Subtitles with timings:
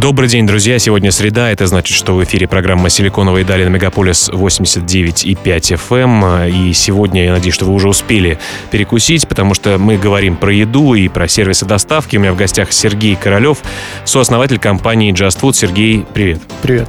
[0.00, 0.78] Добрый день, друзья.
[0.78, 1.50] Сегодня среда.
[1.50, 6.50] Это значит, что в эфире программа «Силиконовые дали» на Мегаполис 89,5 FM.
[6.50, 8.38] И сегодня, я надеюсь, что вы уже успели
[8.70, 12.16] перекусить, потому что мы говорим про еду и про сервисы доставки.
[12.16, 13.58] У меня в гостях Сергей Королев,
[14.06, 15.52] сооснователь компании Just Food.
[15.52, 16.40] Сергей, привет.
[16.62, 16.88] Привет.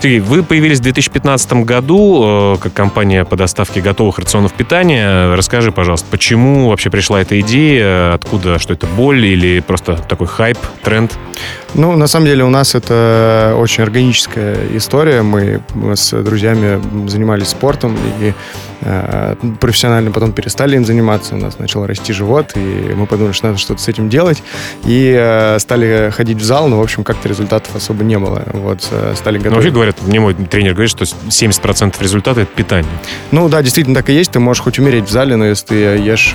[0.00, 5.34] Сергей, вы появились в 2015 году э, как компания по доставке готовых рационов питания.
[5.34, 10.58] Расскажи, пожалуйста, почему вообще пришла эта идея, откуда, что это боль или просто такой хайп,
[10.84, 11.18] тренд?
[11.74, 15.22] Ну, на самом деле у нас это очень органическая история.
[15.22, 15.62] Мы
[15.94, 18.34] с друзьями занимались спортом и
[19.60, 23.58] профессионально потом перестали им заниматься, у нас начал расти живот, и мы подумали, что надо
[23.58, 24.42] что-то с этим делать,
[24.84, 28.42] и э, стали ходить в зал, но, в общем, как-то результатов особо не было.
[28.52, 29.50] Вот, э, стали готовить.
[29.50, 32.92] Ну, вообще говорят, мне мой тренер говорит, что 70% результата— это питание.
[33.30, 34.32] Ну, да, действительно так и есть.
[34.32, 36.34] Ты можешь хоть умереть в зале, но если ты ешь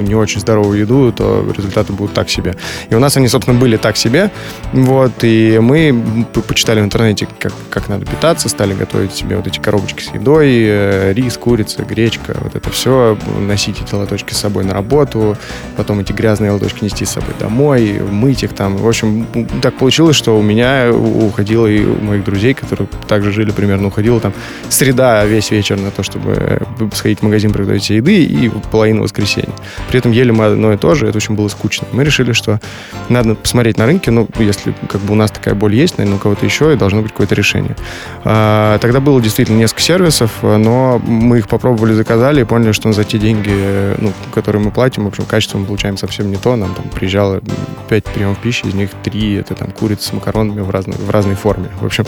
[0.00, 2.56] не очень здоровую еду, то результаты будут так себе.
[2.90, 4.30] И у нас они, собственно, были так себе,
[4.72, 9.58] вот, и мы почитали в интернете, как, как надо питаться, стали готовить себе вот эти
[9.58, 14.74] коробочки с едой, рис, курица, гречка, вот это все, носить эти лоточки с собой на
[14.74, 15.36] работу,
[15.76, 18.76] потом эти грязные лоточки нести с собой домой, мыть их там.
[18.76, 19.26] В общем,
[19.62, 24.20] так получилось, что у меня уходило и у моих друзей, которые также жили примерно, уходила
[24.20, 24.32] там
[24.68, 26.60] среда весь вечер на то, чтобы
[26.94, 29.54] сходить в магазин, приготовить еды и половину воскресенья.
[29.88, 31.86] При этом ели мы одно и то же, это очень было скучно.
[31.92, 32.60] Мы решили, что
[33.08, 36.20] надо посмотреть на рынке, ну, если как бы у нас такая боль есть, наверное, у
[36.20, 37.76] кого-то еще, и должно быть какое-то решение.
[38.24, 43.04] А, тогда было действительно несколько сервисов, но мы их попробовали, заказали и поняли, что за
[43.04, 43.52] те деньги,
[43.98, 46.56] ну, которые мы платим, в общем, качество мы получаем совсем не то.
[46.56, 47.40] Нам там приезжало
[47.88, 51.34] 5 приемов пищи, из них 3 это там курица с макаронами в разной, в разной
[51.34, 51.68] форме.
[51.80, 52.04] В общем,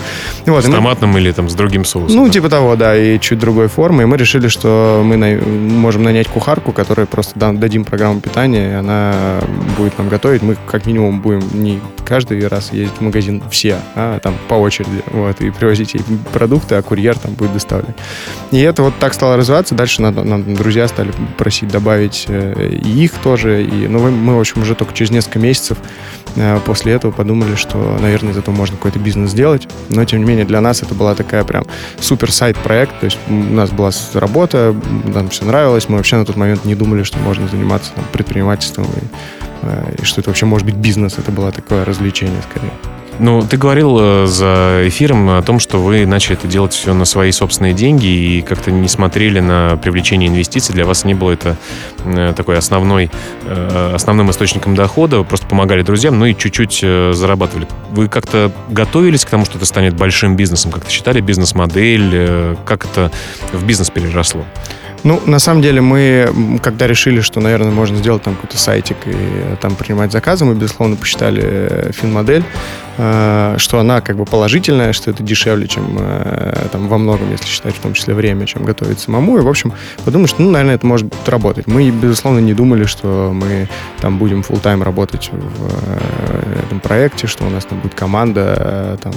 [0.46, 2.16] вот, с мы, томатным или там с другим соусом?
[2.16, 2.32] Ну, да?
[2.32, 4.02] типа того, да, и чуть другой формы.
[4.02, 8.74] И мы решили, что мы на, можем нанять кухарку, которая просто дадим программу питания, и
[8.74, 9.40] она
[9.76, 10.42] будет нам готовить.
[10.42, 15.02] Мы как минимум будем не каждый раз ездить в магазин все, а там по очереди,
[15.12, 16.02] вот, и привозить ей
[16.32, 17.94] продукты, а курьер там будет доставлять.
[18.50, 19.74] И это вот так стало развиваться.
[19.74, 23.64] Дальше нам, нам друзья стали просить добавить э, и их тоже.
[23.64, 25.78] И, ну, мы, в общем, уже только через несколько месяцев
[26.36, 29.68] э, после этого подумали, что, наверное, из этого можно какой-то бизнес сделать.
[29.88, 31.64] Но, тем не менее, для нас это была такая прям
[32.00, 32.98] супер сайт-проект.
[33.00, 35.88] То есть у нас была работа, нам все нравилось.
[35.88, 39.04] Мы вообще на тот момент не думали, что можно заниматься там, предпринимательством и,
[39.62, 41.18] э, и что это вообще может быть бизнес.
[41.18, 42.72] Это было такое развлечение скорее.
[43.22, 47.04] Ну, ты говорил э, за эфиром о том, что вы начали это делать все на
[47.04, 50.74] свои собственные деньги и как-то не смотрели на привлечение инвестиций.
[50.74, 51.58] Для вас не было это
[52.02, 53.10] э, такой основной,
[53.44, 55.18] э, основным источником дохода.
[55.18, 57.68] Вы просто помогали друзьям, ну и чуть-чуть зарабатывали.
[57.90, 60.72] Вы как-то готовились к тому, что это станет большим бизнесом?
[60.72, 62.56] Как-то считали бизнес-модель?
[62.64, 63.12] Как это
[63.52, 64.46] в бизнес переросло?
[65.02, 69.56] Ну, на самом деле, мы, когда решили, что, наверное, можно сделать там какой-то сайтик и
[69.60, 72.42] там принимать заказы, мы, безусловно, посчитали фин-модель.
[72.42, 72.44] Э,
[73.00, 77.74] что она как бы положительная, что это дешевле, чем э, там во многом, если считать
[77.74, 79.38] в том числе время, чем готовить самому.
[79.38, 79.72] И, в общем,
[80.04, 81.66] подумали, что, ну, наверное, это может работать.
[81.66, 83.68] Мы, безусловно, не думали, что мы
[84.00, 88.98] там будем full тайм работать в э, этом проекте, что у нас там будет команда,
[89.02, 89.12] там,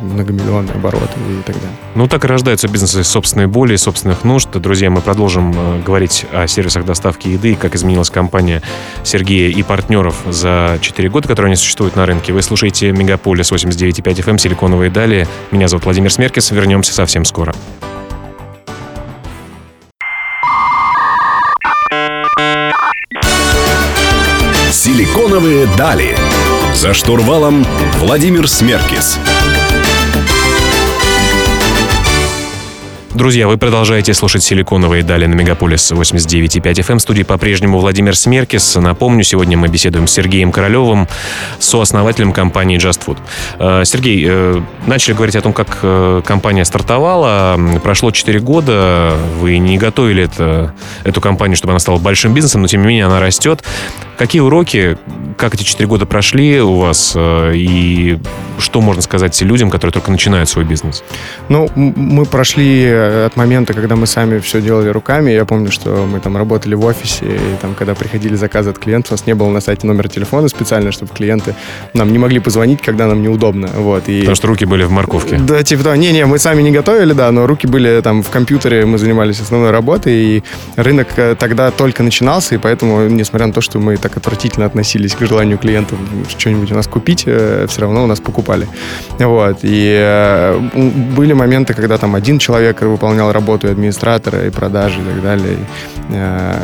[0.00, 1.76] многомиллионные обороты и так далее.
[1.94, 4.50] Ну, так и рождаются бизнесы собственной боли, собственных нужд.
[4.52, 8.62] Друзья, мы продолжим говорить о сервисах доставки еды и как изменилась компания
[9.04, 12.32] Сергея и партнеров за 4 года, которые они существуют на рынке.
[12.32, 15.26] Вы слушаете Мегаполис 89,5 FM, Силиконовые дали.
[15.50, 16.50] Меня зовут Владимир Смеркис.
[16.52, 17.52] Вернемся совсем скоро.
[24.70, 26.16] Силиконовые дали.
[26.74, 27.66] За штурвалом
[27.98, 29.18] Владимир Смеркис.
[33.14, 36.96] Друзья, вы продолжаете слушать «Силиконовые дали» на Мегаполис 89,5 FM.
[36.96, 38.74] В студии по-прежнему Владимир Смеркис.
[38.76, 41.06] Напомню, сегодня мы беседуем с Сергеем Королевым,
[41.58, 43.18] сооснователем компании Just Food.
[43.58, 47.60] Э, Сергей, э, начали говорить о том, как э, компания стартовала.
[47.82, 50.74] Прошло 4 года, вы не готовили это,
[51.04, 53.62] эту компанию, чтобы она стала большим бизнесом, но тем не менее она растет.
[54.16, 54.96] Какие уроки,
[55.36, 58.18] как эти 4 года прошли у вас, и
[58.58, 61.02] что можно сказать людям, которые только начинают свой бизнес?
[61.48, 65.30] Ну, мы прошли от момента, когда мы сами все делали руками.
[65.30, 69.12] Я помню, что мы там работали в офисе, и там, когда приходили заказы от клиентов,
[69.12, 71.54] у нас не было на сайте номера телефона специально, чтобы клиенты
[71.94, 73.68] нам не могли позвонить, когда нам неудобно.
[73.74, 74.20] Вот, и...
[74.20, 75.36] Потому что руки были в морковке.
[75.36, 75.96] Да, типа того.
[75.96, 79.70] Не-не, мы сами не готовили, да, но руки были там в компьютере, мы занимались основной
[79.70, 80.42] работой, и
[80.76, 85.14] рынок э, тогда только начинался, и поэтому, несмотря на то, что мы так отвратительно относились
[85.14, 85.98] к желанию клиентов
[86.28, 88.66] что-нибудь у нас купить, э, все равно у нас покупали.
[89.18, 90.58] Вот, и э,
[91.16, 95.58] были моменты, когда там один человек выполнял работу и администратора, и продажи, и так далее.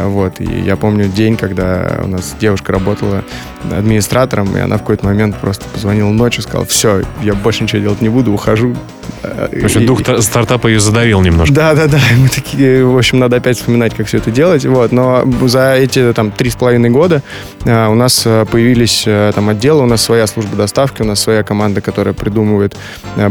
[0.04, 3.24] Вот, и я помню день, когда у нас девушка работала
[3.70, 8.00] администратором, и она в какой-то момент просто позвонила ночью, сказала, все, я больше ничего делать
[8.00, 8.76] не буду, ухожу.
[9.22, 11.54] В общем, дух и, стартапа ее задавил немножко.
[11.54, 11.98] Да, да, да.
[12.18, 14.64] Мы такие, в общем, надо опять вспоминать, как все это делать.
[14.64, 14.92] Вот.
[14.92, 17.22] Но за эти там три с половиной года
[17.64, 19.04] а, у нас а, появились
[19.34, 22.76] там отделы, у нас своя служба доставки, у нас своя команда, которая придумывает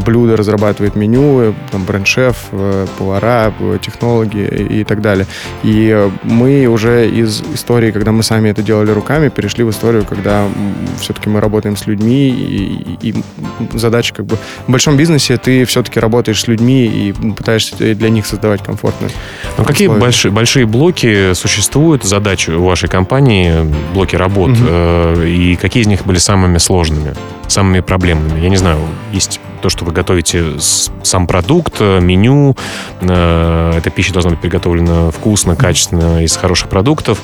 [0.06, 2.36] блюда, разрабатывает меню, там бренд-шеф,
[2.98, 5.26] повара, технологи и, так далее.
[5.64, 10.48] И мы уже из истории, когда мы сами это делали руками, перешли в историю, когда
[11.00, 13.16] все-таки мы работаем с людьми, и, и, и
[13.74, 14.38] задача как бы
[14.68, 19.12] в большом бизнесе ты все-таки работаешь с людьми и пытаешься для них создавать комфортные
[19.58, 25.22] Ну, какие большие, большие блоки существуют, задачи у вашей компании, блоки работ, угу.
[25.22, 27.14] и какие из них были самыми сложными,
[27.48, 28.40] самыми проблемными?
[28.40, 28.80] Я не знаю,
[29.12, 30.46] есть то, что вы готовите
[31.04, 32.56] сам продукт, э, меню.
[33.02, 37.20] Э, эта пища должна быть приготовлена вкусно, качественно, из хороших продуктов.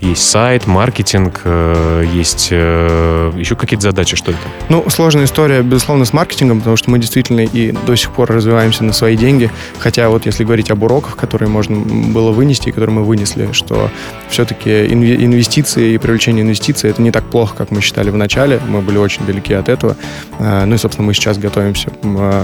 [0.00, 4.40] Есть сайт, маркетинг, э, есть еще какие-то задачи, что это?
[4.68, 8.84] Ну, сложная история, безусловно, с маркетингом, потому что мы действительно и до сих пор развиваемся
[8.84, 9.50] на свои деньги.
[9.78, 13.90] Хотя вот если говорить об уроках, которые можно было вынести и которые мы вынесли, что
[14.28, 18.60] все-таки инвестиции и привлечение инвестиций это не так плохо, как мы считали в начале.
[18.68, 19.96] Мы были очень далеки от этого.
[20.38, 21.90] Ну и, собственно, мы сейчас готовимся готовимся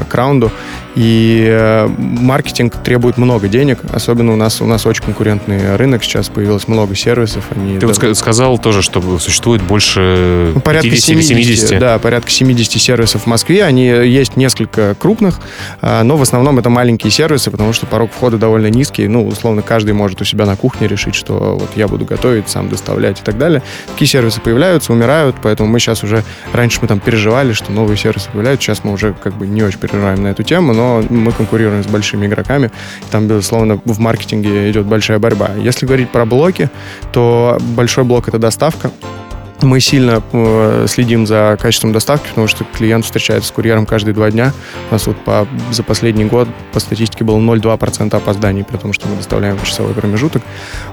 [0.08, 0.50] к раунду.
[0.94, 6.28] И э, маркетинг требует много денег, особенно у нас у нас очень конкурентный рынок, сейчас
[6.28, 7.44] появилось много сервисов.
[7.50, 11.78] Они Ты вот сказал тоже, что существует больше ну, порядка 50 70.
[11.80, 13.64] Да, порядка 70 сервисов в Москве.
[13.64, 15.40] Они есть несколько крупных,
[15.82, 19.08] но в основном это маленькие сервисы, потому что порог входа довольно низкий.
[19.08, 22.68] Ну, условно, каждый может у себя на кухне решить, что вот я буду готовить, сам
[22.68, 23.62] доставлять и так далее.
[23.92, 26.22] Такие сервисы появляются, умирают, поэтому мы сейчас уже...
[26.52, 29.78] Раньше мы там переживали, что новые сервисы появляются, сейчас мы уже как бы не очень
[29.78, 32.72] переживаем на эту тему, но мы конкурируем с большими игроками.
[33.12, 35.50] Там, безусловно, в маркетинге идет большая борьба.
[35.56, 36.70] Если говорить про блоки,
[37.12, 38.90] то большой блок— это доставка.
[39.62, 44.30] Мы сильно э, следим за качеством доставки, потому что клиент встречается с курьером каждые два
[44.30, 44.52] дня.
[44.90, 49.16] У нас вот по, за последний год по статистике было 0,2% опозданий, потому что мы
[49.16, 50.42] доставляем в часовой промежуток.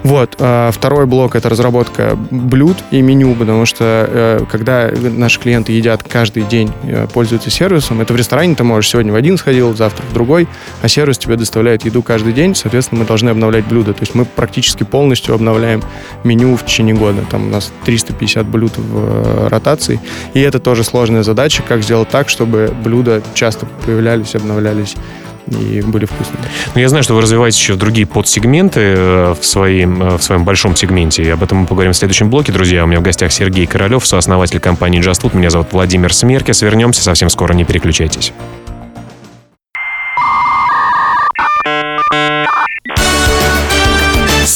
[0.02, 0.36] Вот.
[0.38, 6.02] Э, второй блок— это разработка блюд и меню, потому что э, когда наши клиенты едят
[6.02, 6.70] каждый день,
[7.12, 10.48] пользуются сервисом, это в ресторане ты можешь сегодня в один сходил, завтра в другой,
[10.82, 13.92] а сервис тебе доставляет еду каждый день, соответственно, мы должны обновлять блюда.
[13.92, 15.82] То есть мы практически полностью обновляем
[16.24, 17.22] меню в течение года.
[17.30, 20.00] Там у нас 350 блюд в э, ротации.
[20.34, 24.94] И это тоже сложная задача, как сделать так, чтобы блюда часто появлялись, обновлялись
[25.48, 26.44] и были вкусными.
[26.74, 30.44] Ну, я знаю, что вы развиваете еще другие подсегменты э, в своем, э, в своем
[30.44, 31.22] большом сегменте.
[31.22, 32.84] И об этом мы поговорим в следующем блоке, друзья.
[32.84, 35.36] У меня в гостях Сергей Королев, сооснователь компании Just Food.
[35.36, 36.62] Меня зовут Владимир Смеркис.
[36.62, 38.32] Вернемся совсем скоро, не переключайтесь.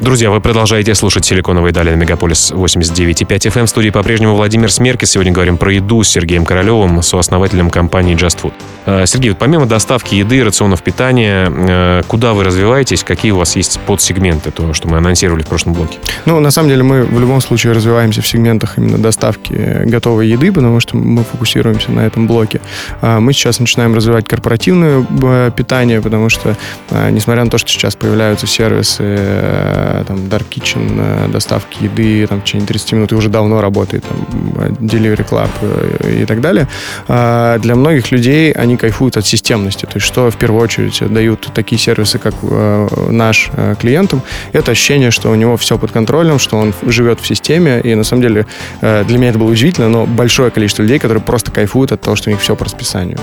[0.00, 3.66] Друзья, вы продолжаете слушать «Силиконовые дали» на Мегаполис 89.5 FM.
[3.66, 5.10] В студии по-прежнему Владимир Смеркис.
[5.10, 8.54] Сегодня говорим про еду с Сергеем Королевым, сооснователем компании Just Food.
[8.86, 13.04] Э, Сергей, вот помимо доставки еды, рационов питания, э, куда вы развиваетесь?
[13.04, 15.98] Какие у вас есть подсегменты, то, что мы анонсировали в прошлом блоке?
[16.24, 20.50] Ну, на самом деле, мы в любом случае развиваемся в сегментах именно доставки готовой еды,
[20.50, 22.62] потому что мы фокусируемся на этом блоке.
[23.02, 26.56] А мы сейчас начинаем развивать корпоративное э, питание, потому что,
[26.90, 32.40] несмотря на то, что сейчас появляются сервисы Э, там, Dark Kitchen, э, доставки еды там,
[32.40, 34.18] в течение 30 минут и уже давно работает, там,
[34.80, 36.68] Delivery Club э, и так далее.
[37.08, 41.50] А для многих людей они кайфуют от системности, то есть что в первую очередь дают
[41.54, 42.34] такие сервисы, как
[43.08, 47.80] наш клиентам, это ощущение, что у него все под контролем, что он живет в системе,
[47.80, 48.46] и на самом деле
[48.80, 52.30] для меня это было удивительно, но большое количество людей, которые просто кайфуют от того, что
[52.30, 53.18] у них все по расписанию.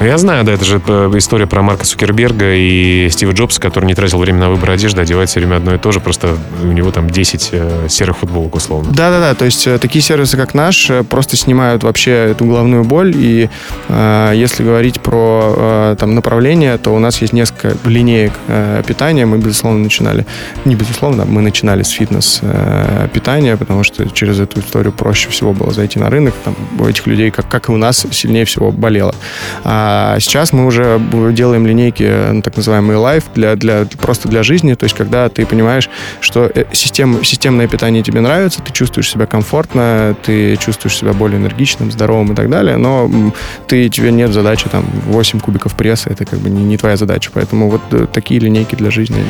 [0.00, 0.04] И...
[0.04, 4.18] Я знаю, да, это же история про Марка Цукерберга и Стива Джобса, который не тратил
[4.18, 7.10] время на выбор одежды, одевается все время одно и то же, просто у него там
[7.10, 8.92] 10 э, серых футболок условно.
[8.92, 13.14] Да-да-да, то есть э, такие сервисы, как наш, э, просто снимают вообще эту головную боль,
[13.16, 13.48] и
[13.88, 19.26] э, если говорить про э, там направление, то у нас есть несколько линеек э, питания,
[19.26, 20.26] мы, безусловно, начинали,
[20.64, 25.98] не безусловно, мы начинали с фитнес-питания, потому что через эту историю проще всего было зайти
[25.98, 29.14] на рынок, там у этих людей, как, как и у нас, сильнее всего болело.
[29.64, 31.00] А сейчас мы уже
[31.32, 35.46] делаем линейки, ну, так называемые life, для, для, просто для жизни, то есть когда ты
[35.46, 35.83] понимаешь,
[36.20, 41.90] что систем, системное питание тебе нравится, ты чувствуешь себя комфортно, ты чувствуешь себя более энергичным,
[41.90, 43.10] здоровым и так далее, но
[43.66, 47.30] ты, тебе нет задачи там 8 кубиков пресса, это как бы не, не твоя задача,
[47.32, 49.24] поэтому вот э, такие линейки для жизни.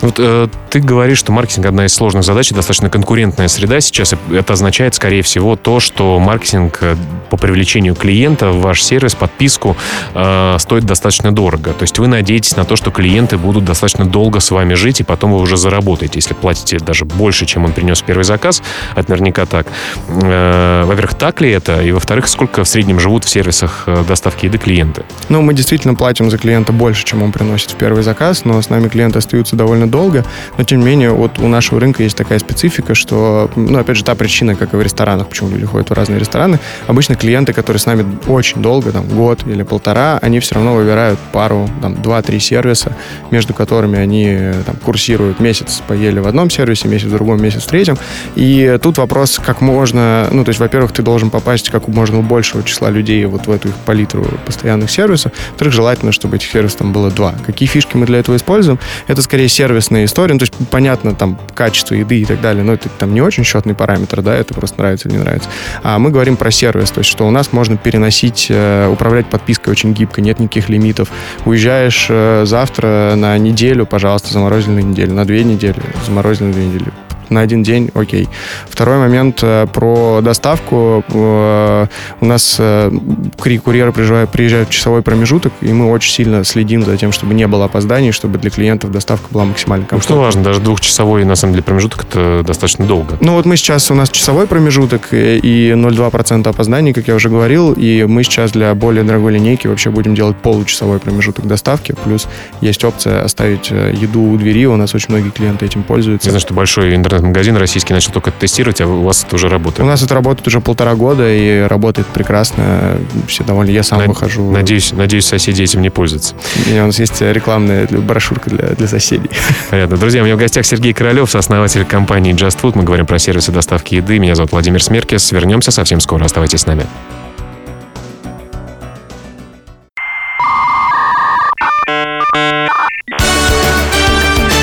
[0.00, 4.52] Вот э, ты говоришь, что маркетинг одна из сложных задач, достаточно конкурентная среда сейчас, это
[4.52, 6.96] означает, скорее всего, то, что маркетинг э,
[7.30, 9.76] по привлечению клиента в ваш сервис, подписку
[10.14, 11.72] э, стоит достаточно дорого.
[11.72, 15.04] То есть вы надеетесь на то, что клиенты будут достаточно долго с вами жить, и
[15.04, 18.62] потом вы уже заработаете, если платите даже больше, чем он принес первый заказ.
[18.96, 19.66] Это наверняка так.
[20.08, 21.82] Э, во-первых, так ли это?
[21.82, 25.04] И во-вторых, сколько в среднем живут в сервисах э, доставки еды клиенты?
[25.28, 28.70] Ну, мы действительно платим за клиента больше, чем он приносит в первый заказ, но с
[28.70, 30.24] нами клиенты остаются довольно долго.
[30.58, 34.04] Но, тем не менее, вот у нашего рынка есть такая специфика, что, ну, опять же,
[34.04, 37.80] та причина, как и в ресторанах, почему люди ходят в разные рестораны, обычно клиенты, которые
[37.80, 42.38] с нами очень долго, там, год или полтора, они все равно выбирают пару, там, два-три
[42.40, 42.96] сервиса,
[43.30, 47.66] между которыми они там, курсируют месяц поели в одном сервисе, месяц в другом, месяц в
[47.66, 47.98] третьем.
[48.36, 52.62] И тут вопрос, как можно, ну, то есть, во-первых, ты должен попасть как можно большего
[52.62, 55.32] числа людей вот в эту их палитру постоянных сервисов.
[55.50, 57.34] Во-вторых, желательно, чтобы этих сервисов там было два.
[57.44, 58.78] Какие фишки мы для этого используем?
[59.08, 60.34] Это скорее сервисная история.
[60.34, 63.42] Ну, то есть, понятно, там, качество еды и так далее, но это там не очень
[63.42, 65.48] счетный параметр, да, это просто нравится или не нравится.
[65.82, 69.72] А мы говорим про сервис, то есть, что у нас можно переносить, э, управлять подпиской
[69.72, 71.08] очень гибко, нет никаких лимитов.
[71.46, 76.66] Уезжаешь э, завтра на неделю, пожалуйста, заморозили на неделю, на две недели, заморозили на две
[76.66, 76.92] недели
[77.30, 78.28] на один день, окей.
[78.68, 81.04] Второй момент э, про доставку.
[81.08, 81.86] Э,
[82.20, 82.90] у нас э,
[83.38, 87.46] курьеры приезжают, приезжают в часовой промежуток, и мы очень сильно следим за тем, чтобы не
[87.46, 90.16] было опозданий, чтобы для клиентов доставка была максимально комфортной.
[90.16, 93.16] Ну, что важно, даже двухчасовой, на самом деле, промежуток это достаточно долго.
[93.20, 97.72] Ну, вот мы сейчас, у нас часовой промежуток и 0,2% опозданий, как я уже говорил,
[97.72, 102.26] и мы сейчас для более дорогой линейки вообще будем делать получасовой промежуток доставки, плюс
[102.60, 106.28] есть опция оставить еду у двери, у нас очень многие клиенты этим пользуются.
[106.28, 109.48] Я знаю, что большой интернет интернет-магазин российский начал только тестировать, а у вас это уже
[109.48, 109.80] работает?
[109.80, 112.96] У нас это работает уже полтора года и работает прекрасно.
[113.28, 113.70] Все довольны.
[113.70, 114.08] Я сам Над...
[114.08, 114.50] выхожу.
[114.50, 116.34] Надеюсь, надеюсь, соседи этим не пользуются.
[116.66, 119.30] И у нас есть рекламная брошюрка для, для соседей.
[119.70, 119.96] Понятно.
[119.96, 122.72] Друзья, у меня в гостях Сергей Королев, сооснователь компании Just Food.
[122.74, 124.18] Мы говорим про сервисы доставки еды.
[124.18, 125.32] Меня зовут Владимир Смеркес.
[125.32, 126.24] Вернемся совсем скоро.
[126.24, 126.86] Оставайтесь с нами.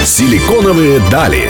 [0.06, 1.50] Силиконовые дали.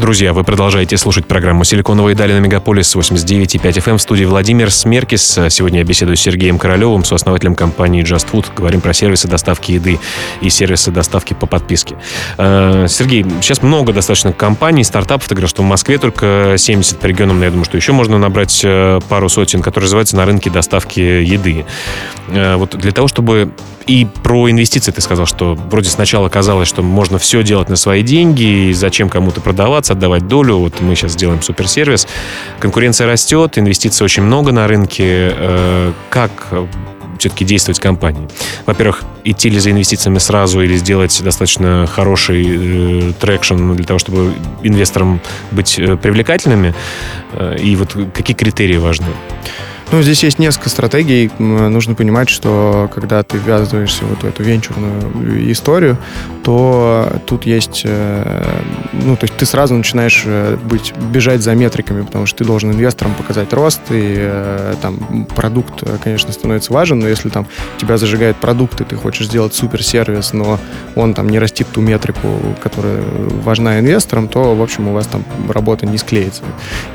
[0.00, 5.38] Друзья, вы продолжаете слушать программу «Силиконовые дали» на Мегаполис 89,5 FM в студии Владимир Смеркис.
[5.50, 8.46] Сегодня я беседую с Сергеем Королевым, сооснователем компании Just Food.
[8.56, 10.00] Говорим про сервисы доставки еды
[10.40, 11.96] и сервисы доставки по подписке.
[12.38, 15.28] Э, Сергей, сейчас много достаточно компаний, стартапов.
[15.28, 18.16] Ты говоришь, что в Москве только 70 по регионам, но я думаю, что еще можно
[18.16, 21.66] набрать э, пару сотен, которые развиваются на рынке доставки еды.
[22.28, 23.52] Э, вот для того, чтобы
[23.90, 28.04] и про инвестиции ты сказал, что вроде сначала казалось, что можно все делать на свои
[28.04, 30.58] деньги, и зачем кому-то продаваться, отдавать долю.
[30.58, 32.06] Вот мы сейчас сделаем суперсервис.
[32.60, 35.32] Конкуренция растет, инвестиций очень много на рынке.
[35.34, 36.30] Э, как
[37.18, 38.28] все-таки действовать компании?
[38.64, 44.34] Во-первых, идти ли за инвестициями сразу или сделать достаточно хороший э, traction для того, чтобы
[44.62, 45.20] инвесторам
[45.50, 46.76] быть э, привлекательными?
[47.32, 49.08] Э, и вот какие критерии важны?
[49.92, 51.32] Ну, здесь есть несколько стратегий.
[51.38, 55.98] Нужно понимать, что когда ты ввязываешься вот в эту венчурную историю,
[56.44, 58.60] то тут есть, э,
[58.92, 62.70] ну, то есть ты сразу начинаешь э, быть, бежать за метриками, потому что ты должен
[62.70, 68.36] инвесторам показать рост, и э, там продукт, конечно, становится важен, но если там тебя зажигает
[68.36, 70.60] продукт, и ты хочешь сделать суперсервис, но
[70.94, 72.28] он там не растит ту метрику,
[72.62, 73.02] которая
[73.42, 76.42] важна инвесторам, то, в общем, у вас там работа не склеится.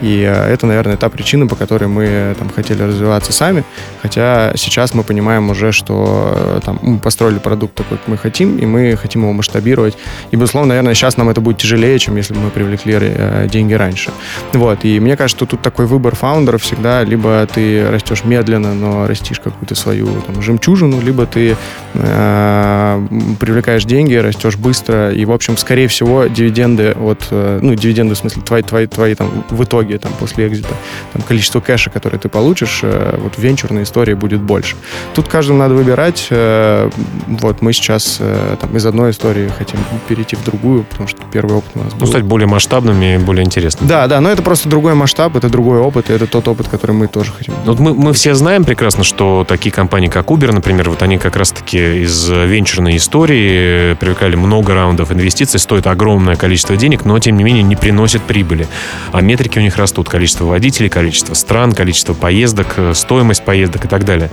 [0.02, 3.64] И это, наверное, та причина, по которой мы там хотели развиваться сами,
[4.02, 8.66] хотя сейчас мы понимаем уже, что там мы построили продукт такой, как мы хотим, и
[8.66, 9.98] мы хотим его масштабировать.
[10.32, 13.74] И, безусловно, наверное, сейчас нам это будет тяжелее, чем если бы мы привлекли э, деньги
[13.74, 14.12] раньше.
[14.54, 14.86] Вот.
[14.86, 19.40] И мне кажется, что тут такой выбор фаундеров всегда, либо ты растешь медленно, но растишь
[19.40, 21.56] какую-то свою там, жемчужину, либо ты
[21.94, 23.08] э,
[23.40, 28.18] привлекаешь деньги, растешь быстро, и, в общем, скорее всего, дивиденды от, э, ну, дивиденды, в
[28.18, 30.74] смысле, твои, твои, твои там, в итоге, там, после экзита,
[31.14, 34.76] там, количество кэша, который ты получишь, лишь э, вот венчурной истории будет больше.
[35.14, 36.28] Тут каждому надо выбирать.
[36.30, 36.90] Э,
[37.28, 41.58] вот мы сейчас э, там, из одной истории хотим перейти в другую, потому что первый
[41.58, 42.08] опыт у нас Ну, был.
[42.08, 43.88] стать более масштабными и более интересными.
[43.88, 46.92] Да, да, но это просто другой масштаб, это другой опыт, и это тот опыт, который
[46.92, 47.54] мы тоже хотим.
[47.66, 51.18] Ну, Вот мы, мы все знаем прекрасно, что такие компании, как Uber, например, вот они
[51.18, 57.38] как раз-таки из венчурной истории привлекали много раундов инвестиций, стоят огромное количество денег, но, тем
[57.38, 58.68] не менее, не приносят прибыли.
[59.12, 60.10] А метрики у них растут.
[60.10, 64.30] Количество водителей, количество стран, количество поездок, э, стоимость поездок и так далее.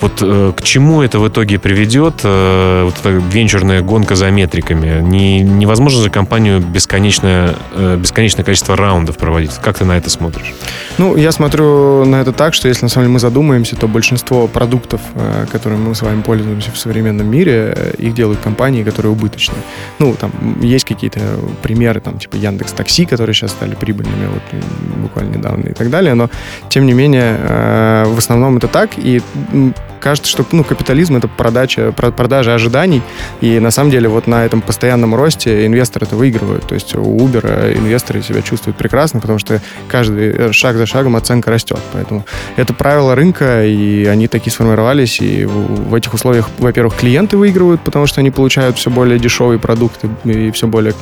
[0.00, 5.00] Вот э, к чему это в итоге приведет, э, вот эта венчурная гонка за метриками?
[5.00, 7.54] Не, невозможно же компанию бесконечное,
[7.96, 9.52] бесконечное количество раундов проводить.
[9.62, 10.54] Как ты на это смотришь?
[10.98, 14.46] Ну, я смотрю на это так, что если на самом деле мы задумаемся, то большинство
[14.46, 15.00] продуктов,
[15.50, 19.60] которыми мы с вами пользуемся в современном мире, их делают компании, которые убыточные.
[19.98, 21.20] Ну, там есть какие-то
[21.62, 24.42] примеры, там, типа Яндекс Такси, которые сейчас стали прибыльными, вот
[24.96, 26.30] буквально недавно и так далее, но
[26.68, 27.36] тем не менее,
[28.06, 29.20] в основном это так, и
[29.98, 33.02] кажется, что ну, капитализм это продача, про- продажа ожиданий,
[33.40, 36.66] и на самом деле вот на этом постоянном росте инвесторы это выигрывают.
[36.66, 40.86] То есть у Uber э, инвесторы себя чувствуют прекрасно, потому что каждый э, шаг за
[40.86, 41.80] шагом оценка растет.
[41.92, 42.24] Поэтому
[42.56, 45.20] это правило рынка, и они такие сформировались.
[45.20, 50.08] И в этих условиях, во-первых, клиенты выигрывают, потому что они получают все более дешевые продукты
[50.24, 50.94] и все более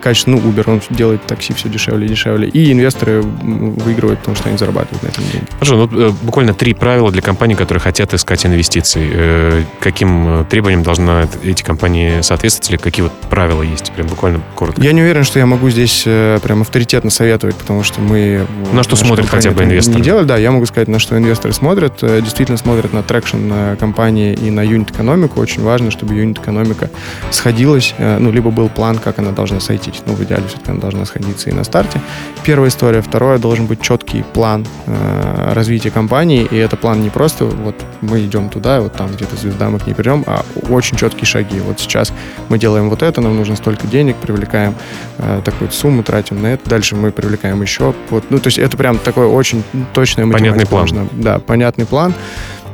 [0.00, 0.40] качественный.
[0.40, 2.48] Ну, Uber, он делает такси все дешевле и дешевле.
[2.48, 5.46] И инвесторы выигрывают, потому что они зарабатывают на этом деньги.
[5.54, 9.10] Хорошо, ну, э, буквально три правила для компаний, которые хотят искать инвестиции.
[9.12, 13.92] Э, Каким э, требованиям должны эти компании соответствовать или какие вот правила есть?
[13.92, 14.82] Прям буквально коротко.
[14.82, 18.46] Я не уверен, что я могу здесь прям авторитетно советовать, потому что мы...
[18.72, 19.96] На что смотрят хотя бы инвесторы?
[19.98, 21.98] Не делали, да, я могу сказать, на что инвесторы смотрят.
[22.00, 25.40] Действительно смотрят на traction компании и на юнит-экономику.
[25.40, 26.90] Очень важно, чтобы юнит-экономика
[27.30, 30.02] сходилась, ну, либо был план, как она должна сойтись.
[30.06, 32.00] Ну, в идеале все-таки она должна сходиться и на старте.
[32.44, 33.02] Первая история.
[33.02, 38.24] Второе, должен быть четкий план э, развития компании, и это план не просто вот мы
[38.24, 41.60] идем туда, вот там где-то звезда, мы к ней придем, а очень четкие шаги.
[41.60, 42.12] Вот сейчас
[42.48, 44.74] мы делаем вот это, нам нужно столько денег, привлекаем
[45.18, 47.94] э, такую сумму, тратим на это, дальше мы привлекаем еще.
[48.10, 49.62] Вот, ну, то есть это прям такой очень
[49.92, 51.08] точный Понятный план.
[51.12, 52.14] Да, понятный план.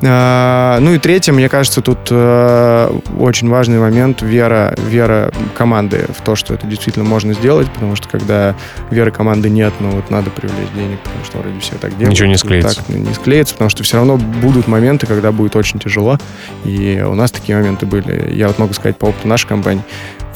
[0.03, 6.23] А, Ну и третье, мне кажется, тут э, очень важный момент вера, вера команды в
[6.23, 8.55] то, что это действительно можно сделать, потому что когда
[8.91, 12.11] веры команды нет, ну вот надо привлечь денег, потому что вроде все так делают.
[12.11, 12.77] Ничего не склеится.
[12.77, 16.19] Так не склеится, потому что все равно будут моменты, когда будет очень тяжело,
[16.65, 18.35] и у нас такие моменты были.
[18.35, 19.83] Я вот могу сказать по опыту нашей компании,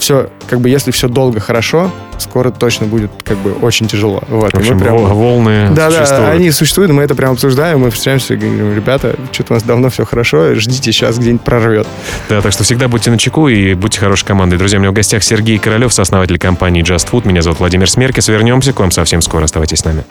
[0.00, 4.22] все, как бы, если все долго хорошо, скоро точно будет, как бы, очень тяжело.
[4.28, 6.24] Вот, В общем, мы прям- вол- волны да, существуют.
[6.26, 9.62] да, они существуют, мы это прям обсуждаем, мы встречаемся и говорим, ребята, что-то у нас
[9.62, 11.86] давно все хорошо, ждите, сейчас где-нибудь прорвет.
[12.28, 14.56] Да, так что всегда будьте начеку и будьте хорошей командой.
[14.56, 17.28] Друзья, у меня в гостях Сергей Королев, сооснователь компании Just Food.
[17.28, 18.28] Меня зовут Владимир Смеркис.
[18.28, 19.44] Вернемся к вам совсем скоро.
[19.44, 20.04] Оставайтесь с нами.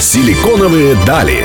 [0.00, 1.44] Силиконовые дали.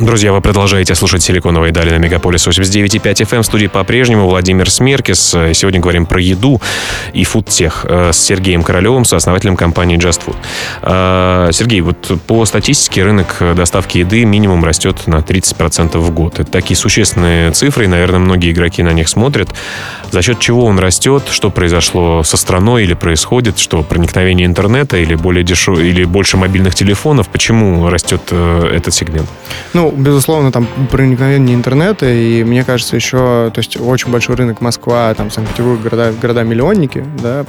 [0.00, 3.42] Друзья, вы продолжаете слушать «Силиконовые дали» на Мегаполис 89.5 FM.
[3.42, 5.34] В студии по-прежнему Владимир Смеркис.
[5.34, 6.60] Э, Сегодня говорим про еду
[7.12, 10.36] и фудтех э, с Сергеем Королевым, сооснователем компании Just Food.
[10.82, 16.38] Э, Сергей, вот по статистике рынок доставки еды минимум растет на 30% в год.
[16.38, 19.48] Это такие существенные цифры, и, наверное, многие игроки на них смотрят.
[20.12, 25.16] За счет чего он растет, что произошло со страной или происходит, что проникновение интернета или,
[25.16, 25.76] более дешев...
[25.76, 29.28] или больше мобильных телефонов, почему растет этот сегмент?
[29.74, 35.12] Ну, безусловно, там проникновение интернета, и мне кажется, еще, то есть очень большой рынок Москва,
[35.14, 37.44] там Санкт-Петербург, города, города-миллионники, да,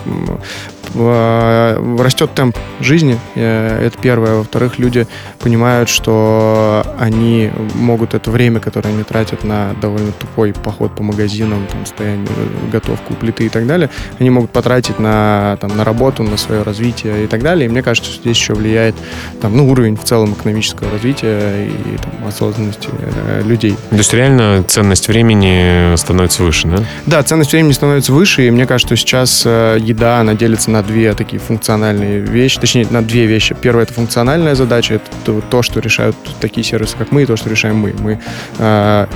[0.93, 4.35] э, растет темп жизни, э, это первое.
[4.35, 5.07] Во-вторых, люди
[5.39, 11.67] понимают, что они могут это время, которое они тратят на довольно тупой поход по магазинам,
[11.67, 12.27] там, стояние,
[12.71, 17.25] готовку плиты и так далее, они могут потратить на, там, на работу, на свое развитие
[17.25, 17.67] и так далее.
[17.67, 18.95] И мне кажется, что здесь еще влияет
[19.41, 23.75] там, ну, уровень в целом экономического развития и там, осознанности э, людей.
[23.89, 26.83] То есть реально ценность времени становится выше, да?
[27.05, 30.81] Да, ценность времени становится выше, и мне кажется, что сейчас э, еда, она делится на
[30.83, 33.55] две такие функциональные вещи, точнее, на две вещи.
[33.59, 37.35] Первое— это функциональная задача, это то, то, что решают такие сервисы, как мы, и то,
[37.35, 37.93] что решаем мы.
[37.99, 38.19] Мы
[38.57, 39.07] э,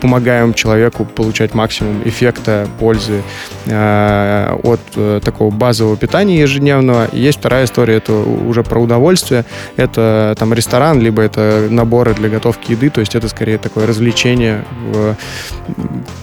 [0.00, 3.22] помогаем человеку получать максимум эффекта, пользы
[3.66, 7.06] э, от э, такого базового питания ежедневного.
[7.06, 9.44] И есть вторая история, это уже про удовольствие.
[9.76, 14.64] Это там ресторан, либо это наборы для готовки еды, то есть это скорее такое развлечение,
[14.92, 15.16] в-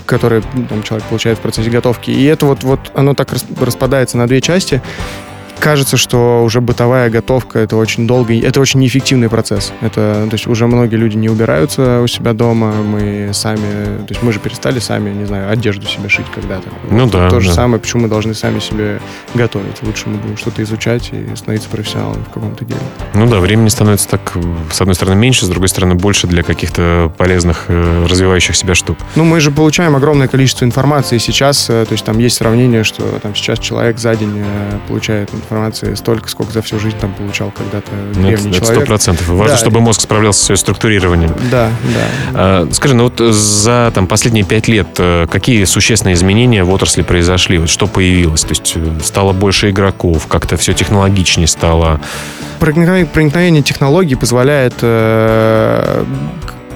[0.05, 2.11] которое там, человек получает в процессе готовки.
[2.11, 4.81] И это вот, вот оно так рас- распадается на две части.
[5.59, 9.73] Кажется, что уже бытовая готовка это очень долгий, это очень неэффективный процесс.
[9.81, 14.23] Это, то есть уже многие люди не убираются у себя дома, мы сами, то есть
[14.23, 16.69] мы же перестали сами, не знаю, одежду себе шить когда-то.
[16.89, 17.29] Ну да.
[17.29, 17.55] То же да.
[17.55, 18.99] самое, почему мы должны сами себе
[19.33, 19.81] готовить.
[19.81, 22.79] Лучше мы будем что-то изучать и становиться профессионалом в каком-то деле.
[23.13, 24.33] Ну да, времени становится так,
[24.71, 28.97] с одной стороны, меньше, с другой стороны, больше для каких-то полезных, э, развивающих себя штук.
[29.15, 33.03] Ну, мы же получаем огромное количество информации сейчас, э, то есть там есть сравнение, что
[33.21, 37.51] там сейчас человек за день э, получает информации столько, сколько за всю жизнь там получал
[37.51, 38.87] когда-то Ну, древний это сто человек.
[38.87, 39.27] процентов.
[39.27, 39.57] Важно, Да.
[39.57, 41.31] чтобы мозг справлялся со своим структурированием.
[41.51, 42.07] Да, да.
[42.33, 47.01] А, Скажи, ну вот за там, последние пять лет э, какие существенные изменения в отрасли
[47.03, 47.57] произошли?
[47.59, 48.41] Вот что появилось?
[48.41, 51.99] То есть э, стало больше игроков, как-то все технологичнее стало.
[52.59, 56.03] Проникновение, проникновение технологий позволяет э,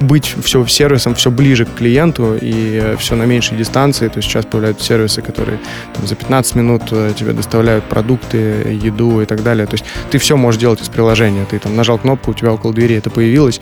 [0.02, 4.08] быть все сервисом все ближе к клиенту и все на меньшей дистанции.
[4.08, 5.60] То есть сейчас появляются сервисы, которые
[5.94, 9.66] там, за 15 минут э, тебе доставляют продукты, еду и так далее.
[9.66, 11.46] То есть ты все можешь делать из приложения.
[11.46, 13.62] Ты там нажал кнопку, у тебя около двери это появилось.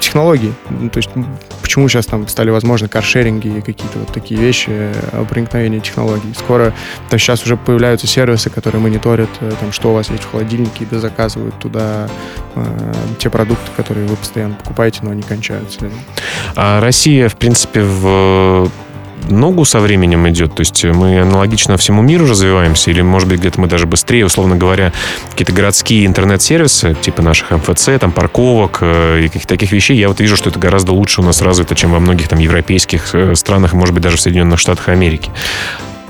[0.00, 0.52] Технологии.
[0.70, 1.10] Ну, То есть
[1.72, 6.34] почему сейчас там стали возможны каршеринги и какие-то вот такие вещи, э, проникновение технологий.
[6.36, 6.74] Скоро,
[7.08, 10.86] то сейчас уже появляются сервисы, которые мониторят, э, там, что у вас есть в холодильнике,
[10.90, 12.08] и заказывают туда
[12.54, 15.88] э, те продукты, которые вы постоянно покупаете, но они кончаются.
[16.56, 18.70] А Россия, в принципе, в
[19.28, 20.54] ногу со временем идет?
[20.54, 22.90] То есть мы аналогично всему миру развиваемся?
[22.90, 24.92] Или, может быть, где-то мы даже быстрее, условно говоря,
[25.30, 30.20] какие-то городские интернет-сервисы, типа наших МФЦ, там, парковок э, и каких-то таких вещей, я вот
[30.20, 33.72] вижу, что это гораздо лучше у нас развито, чем во многих там европейских э, странах,
[33.72, 35.30] может быть, даже в Соединенных Штатах Америки.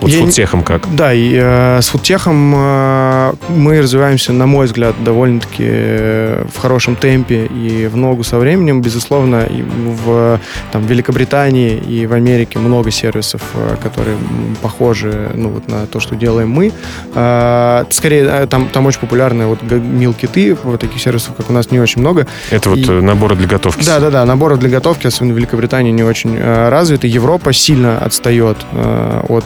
[0.02, 0.82] Вот Я с не- фудтехом как?
[0.94, 6.96] Да, и э, с фудтехом э, мы развиваемся, на мой взгляд, довольно-таки э, в хорошем
[6.96, 8.82] темпе и в ногу со временем.
[8.82, 10.40] Безусловно, и в
[10.72, 14.16] там, Великобритании и в Америке много сервисов, э, которые
[14.60, 16.72] похожи ну, вот на то, что делаем мы.
[17.14, 21.70] Э, скорее, э, там, там очень популярны вот мил-киты, вот таких сервисов, как у нас,
[21.70, 22.26] не очень много.
[22.50, 23.84] Это вот И- э, наборы для готовки.
[23.84, 24.24] Да, да, да.
[24.24, 27.06] Наборы для готовки, особенно в Великобритании, не очень э, развиты.
[27.06, 29.44] Европа сильно отстает э, от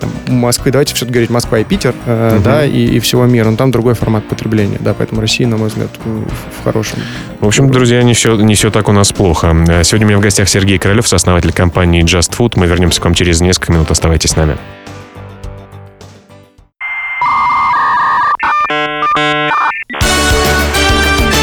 [0.00, 0.70] там, Москвы.
[0.70, 2.42] Давайте все-таки говорить Москва и Питер, э, Мгм.
[2.42, 3.50] да, и, и всего мира.
[3.50, 6.98] Но там другой формат потребления, да, поэтому Россия, на мой взгляд, в, в хорошем.
[7.40, 9.54] В общем, друзья, не все, не все так у нас плохо.
[9.68, 12.52] Э, Сегодня у меня в гостях Сергей Королев, сооснователь компании Just Food.
[12.56, 13.90] Мы вернемся к вам через несколько минут.
[13.90, 14.56] Оставайтесь с нами.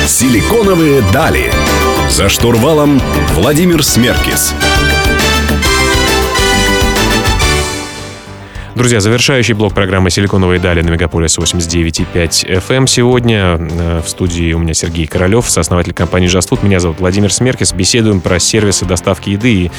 [0.07, 1.51] Силиконовые дали.
[2.09, 3.01] За штурвалом
[3.33, 4.53] Владимир Смеркис.
[8.75, 12.13] Друзья, завершающий блок программы «Силиконовые дали» на Мегаполис 89.5
[12.67, 12.87] FM.
[12.87, 16.59] Сегодня э, в студии у меня Сергей Королев, сооснователь компании Food.
[16.65, 17.71] Меня зовут Владимир Смеркис.
[17.71, 19.71] Беседуем про сервисы доставки еды и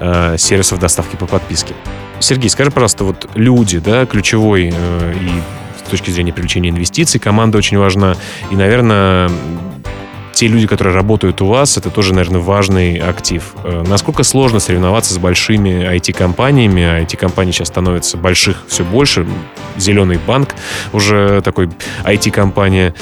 [0.00, 1.74] э, сервисов доставки по подписке.
[2.18, 7.58] Сергей, скажи, пожалуйста, вот люди, да, ключевой э, и с точки зрения привлечения инвестиций, команда
[7.58, 8.16] очень важна.
[8.50, 9.30] И, наверное,
[10.34, 13.54] те люди, которые работают у вас, это тоже, наверное, важный актив.
[13.64, 17.02] Э, Насколько сложно соревноваться с большими IT-компаниями?
[17.02, 19.26] IT-компаний сейчас становится больших все больше.
[19.76, 20.54] Зеленый банк
[20.92, 21.68] уже такой
[22.04, 22.94] IT-компания.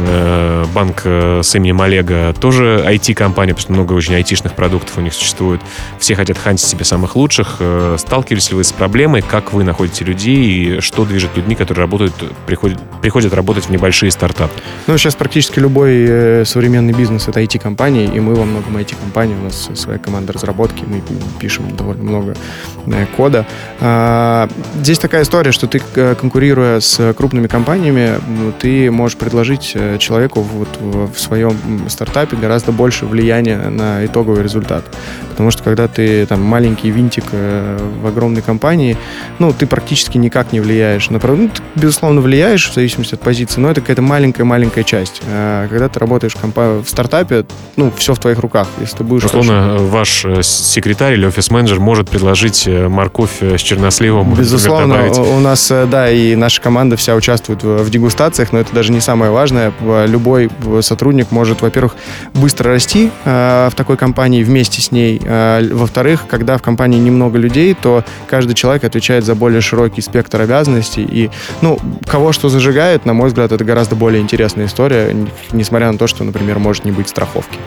[0.00, 5.00] Э, Банк э, с именем Олега тоже IT-компания, потому что много очень айтишных продуктов у
[5.00, 5.60] них существует.
[5.98, 7.60] Все хотят хантить себе самых лучших.
[7.96, 9.22] Сталкивались ли вы с проблемой?
[9.22, 10.44] Как вы находите людей?
[10.44, 12.14] И что движет людьми, которые работают,
[12.46, 14.52] приходят, приходят работать в небольшие стартапы?
[14.86, 19.36] Ну, сейчас практически любой э, современный бизнес— это IT-компании, и мы во многом IT-компании.
[19.40, 21.00] У нас своя команда разработки, мы
[21.38, 22.34] пишем довольно много
[22.86, 23.46] э, кода.
[23.80, 24.48] А,
[24.80, 28.18] Здесь такая история, что ты, э, конкурируя с крупными компаниями,
[28.58, 31.56] ты можешь предложить э, человеку вот в своем
[31.88, 34.84] стартапе гораздо больше влияния на итоговый результат.
[35.34, 38.96] Потому что когда ты там маленький винтик э, в огромной компании,
[39.40, 41.34] ну, ты практически никак не влияешь на продукт.
[41.44, 45.20] Ну, ты, безусловно, влияешь в зависимости от позиции, но это какая-то маленькая-маленькая часть.
[45.26, 47.44] А когда ты работаешь в, компа- в стартапе,
[47.76, 48.68] ну, все в твоих руках.
[48.80, 49.24] Если ты будешь...
[49.24, 54.30] Условно, э, ваш э, секретарь или офис-менеджер может предложить морковь с черносливом.
[54.30, 55.18] например, Безусловно, добавить.
[55.18, 59.32] у нас, да, и наша команда вся участвует в, дегустациях, но это даже не самое
[59.32, 59.72] важное.
[60.06, 60.48] Любой
[60.80, 61.96] сотрудник может, во-первых,
[62.34, 65.20] быстро расти в такой компании вместе с ней.
[65.24, 70.40] Э, во-вторых, когда в компании немного людей, то каждый человек отвечает за более широкий спектр
[70.40, 71.02] обязанностей.
[71.02, 71.30] И,
[71.62, 75.14] ну, кого что зажигает, на мой взгляд, это гораздо более интересная история,
[75.52, 77.58] несмотря на то, что, например, может не быть страховки.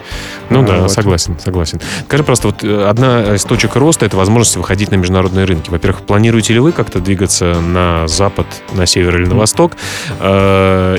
[0.50, 0.92] Ну А, да, вот.
[0.92, 1.82] согласен, согласен.
[2.06, 5.70] Скажи просто, вот э, одна из точек роста— это возможность выходить на международные рынки.
[5.70, 9.74] Во-первых, планируете ли вы как-то двигаться на запад, на север или на восток?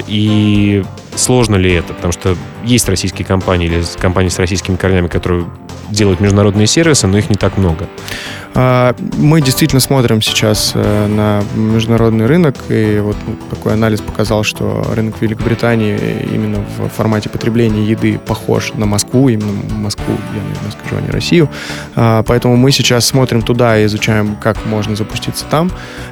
[0.09, 0.85] И
[1.19, 1.95] сложно ли это?
[1.95, 5.47] Потому что есть российские компании или компании с российскими корнями, которые
[5.91, 7.89] делают международные сервисы, но их не так много.
[8.55, 13.17] А, мы действительно смотрим сейчас э, на международный рынок, и вот
[13.51, 19.53] такой анализ показал, что рынок Великобритании именно в формате потребления еды похож на Москву, именно
[19.75, 21.49] Москву, я, наверное, скажу, а не Россию.
[21.95, 25.71] А, поэтому мы сейчас смотрим туда и изучаем, как можно запуститься там.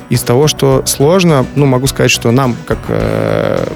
[0.08, 3.66] Из того, что сложно, ну, могу сказать, что нам, как э,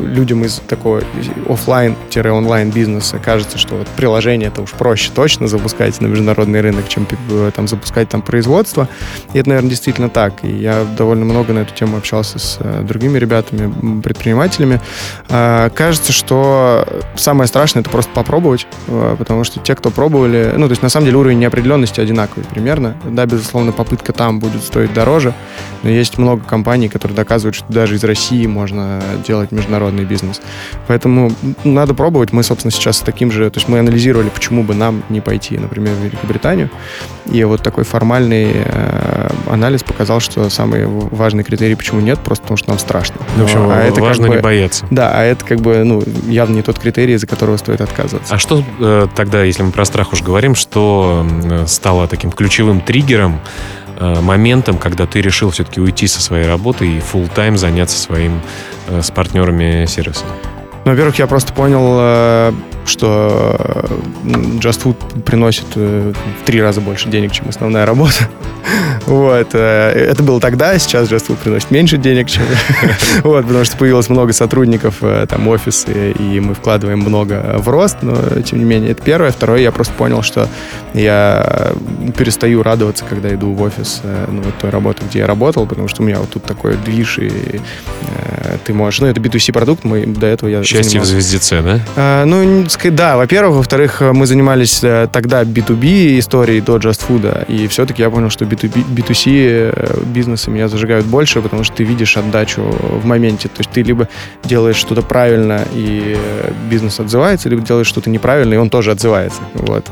[0.00, 1.02] людям из такого
[1.48, 7.06] офлайн-онлайн бизнеса, кажется, что вот приложение это уж проще точно запускать на международный рынок, чем
[7.30, 8.88] э, там запускать там производство.
[9.32, 10.44] И это, наверное, действительно так.
[10.44, 14.80] И я довольно много на эту тему общался с э, другими ребятами, предпринимателями.
[15.28, 20.66] Э, кажется, что самое страшное это просто попробовать, э, потому что те, кто пробовали, ну,
[20.66, 22.96] то есть на самом деле уровень неопределенности одинаковый примерно.
[23.04, 25.34] Да, безусловно, попытка там будет стоить дороже,
[25.82, 30.40] но есть много компаний, которые доказывают, что даже из России можно делать международный бизнес.
[30.86, 31.32] Поэтому
[31.64, 32.32] надо пробовать.
[32.32, 33.50] Мы, собственно, сейчас с таким же...
[33.50, 36.70] То есть мы анализировали, почему бы нам не пойти, например, в Великобританию.
[37.30, 42.56] И вот такой формальный э, анализ показал, что самый важный критерий, почему нет, просто потому
[42.56, 43.16] что нам страшно.
[43.36, 44.86] В общем, а это важно как бы, не бояться.
[44.90, 48.34] Да, а это как бы ну, явно не тот критерий, из-за которого стоит отказываться.
[48.34, 52.80] А что э, тогда, если мы про страх уж говорим, что э, стало таким ключевым
[52.80, 53.40] триггером
[54.00, 58.40] Э, моментом, когда ты решил все-таки уйти со своей работы и full тайм заняться своим
[59.02, 60.26] с партнерами сервисом?
[60.84, 62.52] Ну, во-первых, я просто понял, э,
[62.88, 63.56] что
[64.24, 68.28] Just Food приносит в три раза больше денег, чем основная работа.
[69.06, 69.54] Вот.
[69.54, 72.42] Э, это было тогда, а сейчас Food приносит меньше денег, чем...
[73.22, 77.98] вот, потому что появилось много сотрудников, э, там, офисы, и мы вкладываем много в рост,
[78.02, 79.30] но, тем не менее, это первое.
[79.30, 80.48] Второе, я просто понял, что
[80.92, 81.72] я
[82.16, 85.88] перестаю радоваться, когда иду в офис, э, ну, вот той работы, где я работал, потому
[85.88, 89.00] что у меня вот тут такой движ, и э, ты можешь...
[89.00, 91.80] Ну, это B2C продукт, мы до этого я Счастье в звездеце, да?
[91.96, 92.24] А,
[92.84, 93.56] ну, да, во-первых.
[93.56, 94.80] Во-вторых, мы занимались
[95.12, 100.68] тогда B2B историей до Food, и все-таки я понял, что B2B, B2C э, бизнесы меня
[100.68, 103.48] зажигают больше, потому что ты видишь отдачу в моменте.
[103.48, 104.08] То есть ты либо
[104.44, 109.40] делаешь что-то правильно, и э, бизнес отзывается, либо делаешь что-то неправильно, и он тоже отзывается.
[109.54, 109.86] Вот.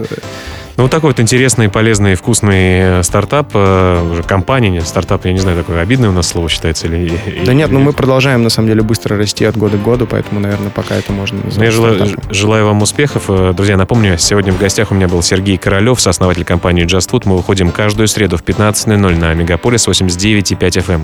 [0.76, 5.32] Ну, вот такой вот интересный, полезный, вкусный э, стартап, э, уже компания, не стартап, я
[5.32, 7.18] не знаю, такое обидное у нас слово считается или...
[7.46, 10.38] Да нет, ну мы продолжаем, на самом деле, быстро расти от года к году, поэтому,
[10.38, 11.56] наверное, пока это можно назвать.
[11.56, 13.24] Ну, я желаю, желаю вам успехов.
[13.28, 17.22] Э, друзья, напомню, сегодня в гостях у меня был Сергей Королев, сооснователь компании Just Food.
[17.24, 21.00] Мы выходим каждую среду в 15.00 на Мегаполис 89.5 FM.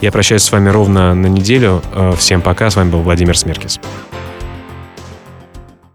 [0.00, 1.80] Я прощаюсь с вами ровно на неделю.
[2.18, 2.70] Всем пока.
[2.70, 3.78] С вами был Владимир Смеркис.